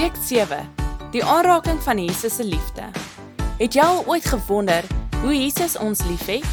Week 0.00 0.16
7. 0.24 0.56
Die 1.12 1.20
aanraking 1.24 1.82
van 1.82 1.98
Jesus 1.98 2.34
se 2.34 2.44
liefde. 2.44 2.86
Het 3.58 3.74
jy 3.76 3.82
al 3.84 3.98
ooit 4.08 4.24
gewonder 4.24 4.86
hoe 5.20 5.34
Jesus 5.36 5.74
ons 5.76 6.00
liefhet? 6.08 6.46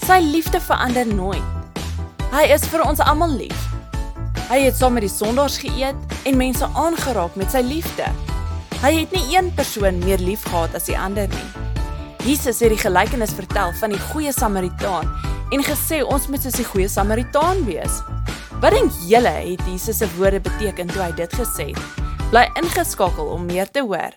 Sy 0.00 0.16
liefde 0.24 0.56
verander 0.60 1.04
nooit. 1.04 1.76
Hy 2.32 2.46
is 2.54 2.64
vir 2.72 2.80
ons 2.86 3.02
almal 3.04 3.34
lief. 3.36 3.66
Hy 4.48 4.62
het 4.62 4.78
saam 4.78 4.96
met 4.96 5.04
die 5.04 5.12
sondaars 5.12 5.58
geëet 5.60 6.16
en 6.24 6.40
mense 6.40 6.64
aangeraak 6.72 7.36
met 7.36 7.52
sy 7.52 7.60
liefde. 7.60 8.08
Hy 8.80 8.94
het 9.02 9.12
nie 9.12 9.36
een 9.36 9.52
persoon 9.58 10.00
meer 10.06 10.24
liefgehad 10.24 10.72
as 10.72 10.88
die 10.88 10.96
ander 10.96 11.28
nie. 11.28 11.48
Jesus 12.24 12.64
het 12.64 12.72
die 12.72 12.80
gelykenis 12.80 13.36
vertel 13.36 13.76
van 13.82 13.92
die 13.92 14.04
goeie 14.14 14.32
Samaritaan 14.32 15.12
en 15.52 15.66
gesê 15.68 16.00
ons 16.00 16.30
moet 16.32 16.40
soos 16.40 16.56
die 16.56 16.70
goeie 16.72 16.88
Samaritaan 16.88 17.66
wees. 17.68 18.00
Wat 18.64 18.72
dink 18.72 18.96
julle 19.10 19.36
het 19.42 19.68
Jesus 19.68 20.00
se 20.00 20.08
woorde 20.16 20.40
beteken 20.40 20.88
toe 20.88 21.04
hy 21.04 21.12
dit 21.20 21.36
gesê 21.36 21.74
het? 21.74 22.01
Bly 22.32 22.46
ingeskakel 22.56 23.26
om 23.28 23.42
meer 23.44 23.68
te 23.68 23.82
hoor. 23.84 24.14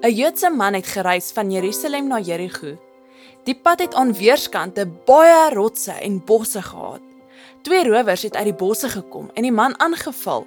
Een 0.00 0.14
Joodse 0.14 0.50
man 0.50 0.72
het 0.74 0.86
gereis 0.86 1.28
van 1.36 1.50
Jerusalem 1.52 2.08
na 2.08 2.18
Jericho. 2.20 2.78
Die 3.44 3.54
pad 3.54 3.84
het 3.84 3.94
aan 3.94 4.14
weerskante 4.16 4.86
baie 5.04 5.52
rotse 5.52 5.92
en 5.92 6.24
bosse 6.24 6.62
gehad. 6.62 7.04
Twee 7.62 7.84
rowers 7.90 8.22
het 8.22 8.36
uit 8.36 8.44
die 8.44 8.56
bosse 8.64 8.88
gekom 8.88 9.28
en 9.34 9.42
die 9.42 9.52
man 9.52 9.76
aangeval. 9.80 10.46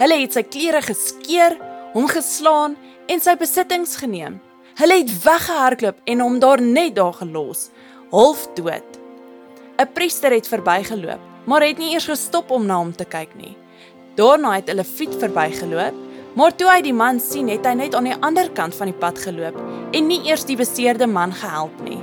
Hulle 0.00 0.20
het 0.24 0.32
sy 0.32 0.46
klere 0.48 0.80
geskeur, 0.88 1.60
hom 1.92 2.08
geslaan 2.08 2.80
en 3.12 3.20
sy 3.20 3.36
besittings 3.36 3.98
geneem. 4.00 4.40
Hulle 4.80 5.02
het 5.04 5.16
weggehardloop 5.28 6.00
en 6.04 6.24
hom 6.24 6.40
daar 6.40 6.64
net 6.64 6.96
daar 6.96 7.12
gelos, 7.12 7.68
half 8.08 8.48
dood. 8.56 9.03
'n 9.76 9.90
Priester 9.92 10.30
het 10.30 10.46
verbygeloop, 10.46 11.18
maar 11.44 11.64
het 11.66 11.78
nie 11.78 11.92
eers 11.92 12.06
gestop 12.06 12.50
om 12.50 12.66
na 12.66 12.76
hom 12.78 12.92
te 12.94 13.04
kyk 13.04 13.34
nie. 13.34 13.56
Daarna 14.14 14.52
het 14.54 14.70
'n 14.70 14.76
Lewiet 14.76 15.14
verbygeloop, 15.18 15.94
maar 16.34 16.56
toe 16.56 16.70
hy 16.70 16.80
die 16.80 16.92
man 16.92 17.20
sien, 17.20 17.48
het 17.48 17.66
hy 17.66 17.74
net 17.74 17.94
aan 17.94 18.04
die 18.04 18.20
ander 18.20 18.50
kant 18.50 18.74
van 18.74 18.86
die 18.86 18.98
pad 18.98 19.18
geloop 19.18 19.58
en 19.92 20.06
nie 20.06 20.20
eers 20.26 20.44
die 20.44 20.56
beseerde 20.56 21.06
man 21.06 21.32
gehelp 21.32 21.82
nie. 21.82 21.98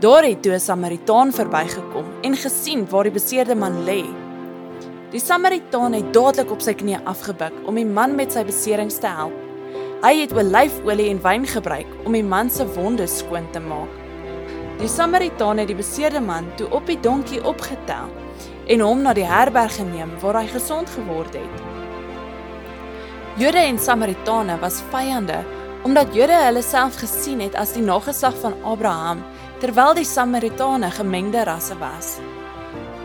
Daar 0.00 0.24
het 0.24 0.46
'n 0.46 0.58
Samaritaan 0.60 1.32
verbygekom 1.32 2.04
en 2.22 2.36
gesien 2.36 2.88
waar 2.88 3.02
die 3.02 3.12
beseerde 3.12 3.54
man 3.54 3.84
lê. 3.84 4.04
Die 5.10 5.20
Samaritaan 5.20 5.92
het 5.92 6.12
dadelik 6.12 6.50
op 6.50 6.60
sy 6.60 6.72
knieë 6.72 7.04
afgebuk 7.04 7.52
om 7.66 7.74
die 7.74 7.86
man 7.86 8.14
met 8.14 8.32
sy 8.32 8.44
beserings 8.44 8.98
te 8.98 9.06
help. 9.06 9.32
Hy 10.02 10.20
het 10.20 10.32
olyfolie 10.32 11.10
en 11.10 11.22
wyn 11.22 11.46
gebruik 11.46 11.86
om 12.04 12.12
die 12.12 12.24
man 12.24 12.50
se 12.50 12.66
wonde 12.74 13.06
skoon 13.06 13.50
te 13.50 13.60
maak. 13.60 14.03
Die 14.78 14.88
Samaritaan 14.88 15.58
het 15.62 15.68
die 15.70 15.78
beseerde 15.78 16.20
man 16.20 16.48
toe 16.58 16.66
op 16.74 16.86
die 16.86 16.98
donkie 17.00 17.42
opgetel 17.44 18.10
en 18.66 18.80
hom 18.80 19.02
na 19.04 19.12
die 19.14 19.26
herberg 19.28 19.76
geneem 19.78 20.10
waar 20.22 20.40
hy 20.40 20.48
gesond 20.50 20.90
geword 20.90 21.36
het. 21.38 21.60
Jode 23.38 23.62
en 23.62 23.78
Samaritane 23.78 24.58
was 24.62 24.82
vyande 24.90 25.42
omdat 25.84 26.14
Jode 26.16 26.36
hulle 26.46 26.62
self 26.64 26.96
gesien 26.96 27.42
het 27.44 27.54
as 27.60 27.74
die 27.76 27.84
nageslag 27.84 28.36
van 28.42 28.56
Abraham 28.64 29.22
terwyl 29.62 29.94
die 29.94 30.06
Samaritane 30.08 30.90
gemengde 30.90 31.44
rasse 31.46 31.76
was. 31.78 32.16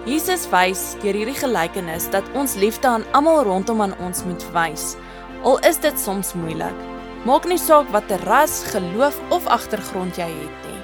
Jesus 0.07 0.47
wys 0.49 0.95
deur 1.03 1.13
hierdie 1.13 1.37
gelykenis 1.37 2.07
dat 2.09 2.25
ons 2.39 2.55
liefde 2.57 2.87
aan 2.87 3.05
almal 3.13 3.43
rondom 3.45 3.83
aan 3.85 3.97
ons 4.01 4.23
moet 4.25 4.45
wys. 4.55 4.95
Al 5.43 5.59
is 5.69 5.77
dit 5.83 5.99
soms 5.99 6.33
moeilik. 6.33 6.85
Maak 7.27 7.45
nie 7.45 7.59
saak 7.59 7.91
watter 7.93 8.21
ras, 8.25 8.63
geloof 8.71 9.19
of 9.29 9.47
agtergrond 9.47 10.17
jy 10.17 10.29
het 10.31 10.67
nie. 10.69 10.78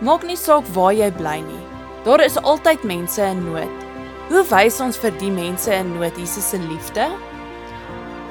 Maak 0.00 0.22
nie 0.24 0.38
saak 0.40 0.64
waar 0.72 0.94
jy 0.96 1.10
bly 1.12 1.42
nie. 1.44 1.64
Daar 2.06 2.22
is 2.24 2.38
altyd 2.40 2.86
mense 2.88 3.20
in 3.20 3.42
nood. 3.44 3.82
Hoe 4.30 4.40
wys 4.48 4.78
ons 4.80 4.96
vir 4.96 5.12
die 5.20 5.28
mense 5.34 5.68
in 5.76 5.90
nood 5.92 6.16
Jesus 6.16 6.48
se 6.54 6.60
liefde? 6.62 7.04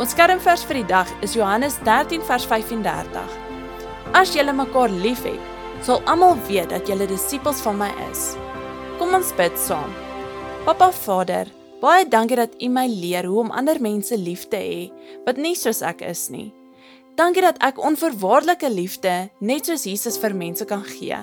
Ons 0.02 0.16
kernvers 0.18 0.64
vir 0.66 0.80
die 0.80 0.88
dag 0.90 1.12
is 1.22 1.38
Johannes 1.38 1.78
13 1.86 2.26
vers 2.26 2.50
35. 2.50 3.38
As 4.18 4.34
julle 4.34 4.56
mekaar 4.58 4.90
liefhet, 4.90 5.38
sal 5.86 6.02
almal 6.10 6.40
weet 6.50 6.74
dat 6.74 6.90
julle 6.90 7.06
disippels 7.06 7.62
van 7.62 7.78
my 7.84 7.94
is. 8.10 8.34
Kom 8.98 9.14
ons 9.14 9.30
bid 9.38 9.54
saam. 9.62 9.94
Papa 10.66 10.90
Vader, 11.06 11.54
baie 11.84 12.10
dankie 12.10 12.42
dat 12.42 12.58
U 12.58 12.74
my 12.74 12.90
leer 12.90 13.30
hoe 13.30 13.44
om 13.46 13.54
ander 13.54 13.78
mense 13.78 14.18
lief 14.18 14.50
te 14.50 14.58
hê 14.58 14.86
wat 15.28 15.38
nie 15.38 15.54
soos 15.54 15.86
ek 15.86 16.02
is 16.02 16.32
nie. 16.34 16.50
Dankie 17.20 17.46
dat 17.46 17.62
ek 17.62 17.78
onvoorwaardelike 17.78 18.74
liefde 18.74 19.20
net 19.38 19.70
soos 19.70 19.86
Jesus 19.86 20.18
vir 20.18 20.34
mense 20.34 20.66
kan 20.66 20.82
gee. 20.98 21.20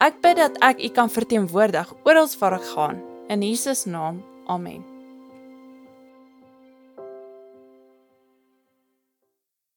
Ek 0.00 0.22
bid 0.24 0.38
dat 0.40 0.54
ek 0.64 0.78
U 0.80 0.88
kan 0.96 1.10
verteenwoordig 1.12 1.90
oral 2.08 2.30
waar 2.40 2.56
ek 2.56 2.70
gaan 2.72 3.02
in 3.28 3.44
Jesus 3.44 3.84
naam. 3.84 4.24
Amen. 4.48 4.89